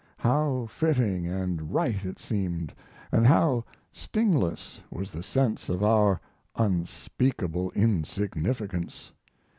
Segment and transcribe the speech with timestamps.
[0.17, 2.73] How fitting and right it seemed,
[3.11, 6.19] and how stingless was the sense of our
[6.55, 9.11] unspeakable insignificance!